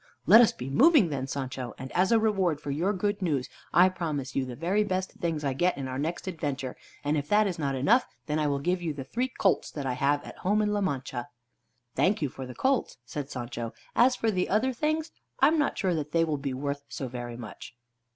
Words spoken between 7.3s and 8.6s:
is not enough, then I will